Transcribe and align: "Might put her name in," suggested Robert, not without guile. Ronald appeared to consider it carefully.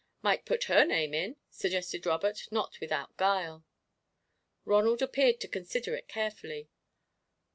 "Might 0.23 0.45
put 0.47 0.63
her 0.63 0.83
name 0.83 1.13
in," 1.13 1.35
suggested 1.51 2.07
Robert, 2.07 2.47
not 2.49 2.79
without 2.81 3.15
guile. 3.17 3.63
Ronald 4.65 5.03
appeared 5.03 5.39
to 5.41 5.47
consider 5.47 5.93
it 5.95 6.07
carefully. 6.07 6.69